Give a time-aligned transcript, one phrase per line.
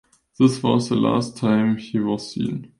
[0.39, 2.69] This was the last time he was seen.